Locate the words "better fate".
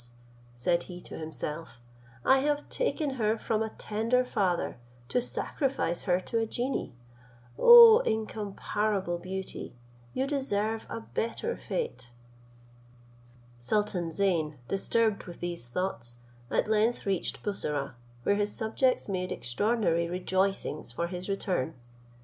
11.01-12.09